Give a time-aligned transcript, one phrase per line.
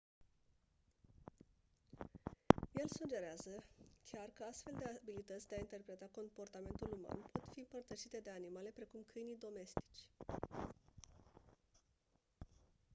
[2.73, 3.63] el sugerează
[4.11, 8.69] chiar că astfel de abilități de a interpreta comportamentul uman pot fi împărtășite de animale
[8.69, 9.99] precum câinii domestici